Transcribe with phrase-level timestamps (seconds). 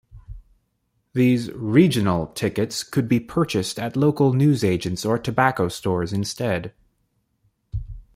[1.13, 6.73] These "regional" tickets could be purchased at local newsagents or tobacco stores instead.